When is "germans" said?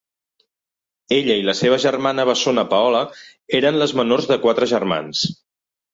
4.73-5.23